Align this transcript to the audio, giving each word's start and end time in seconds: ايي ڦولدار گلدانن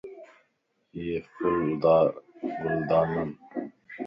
ايي 0.97 1.15
ڦولدار 1.37 2.05
گلدانن 2.61 3.29